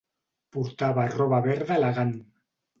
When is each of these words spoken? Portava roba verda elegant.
Portava 0.55 1.05
roba 1.17 1.43
verda 1.51 1.79
elegant. 1.79 2.19